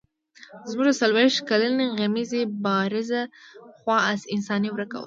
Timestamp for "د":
0.87-0.91